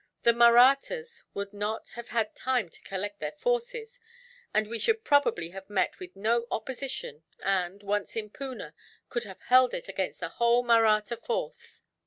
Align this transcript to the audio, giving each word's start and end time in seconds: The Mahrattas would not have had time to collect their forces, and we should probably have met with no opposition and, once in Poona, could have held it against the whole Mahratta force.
The 0.23 0.33
Mahrattas 0.33 1.25
would 1.35 1.53
not 1.53 1.89
have 1.89 2.07
had 2.07 2.35
time 2.35 2.69
to 2.69 2.81
collect 2.81 3.19
their 3.19 3.33
forces, 3.33 3.99
and 4.51 4.67
we 4.67 4.79
should 4.79 5.03
probably 5.03 5.49
have 5.49 5.69
met 5.69 5.99
with 5.99 6.15
no 6.15 6.47
opposition 6.49 7.21
and, 7.45 7.83
once 7.83 8.15
in 8.15 8.31
Poona, 8.31 8.73
could 9.09 9.25
have 9.25 9.41
held 9.43 9.75
it 9.75 9.87
against 9.87 10.19
the 10.19 10.29
whole 10.29 10.63
Mahratta 10.63 11.17
force. 11.17 11.83